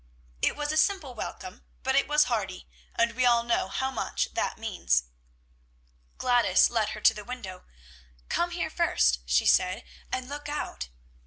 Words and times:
It 0.41 0.55
was 0.55 0.71
a 0.71 0.77
simple 0.77 1.13
welcome, 1.13 1.63
but 1.83 1.95
it 1.95 2.07
was 2.07 2.23
hearty, 2.23 2.67
and 2.95 3.11
we 3.13 3.23
all 3.23 3.43
know 3.43 3.67
how 3.67 3.91
much 3.91 4.33
that 4.33 4.57
means. 4.57 5.03
Gladys 6.17 6.71
led 6.71 6.89
her 6.97 7.01
to 7.01 7.13
the 7.13 7.23
window. 7.23 7.65
"Come 8.27 8.49
here 8.49 8.71
first," 8.71 9.19
she 9.27 9.45
said, 9.45 9.83
"and 10.11 10.27
look 10.27 10.49
out." 10.49 10.87